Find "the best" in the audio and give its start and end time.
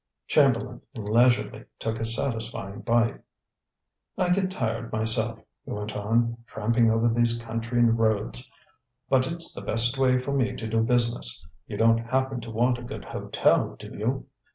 9.53-9.99